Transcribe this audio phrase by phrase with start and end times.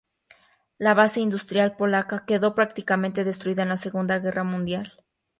[0.79, 4.93] La base industrial polaca quedó prácticamente destruida en la Segunda Guerra Mundial.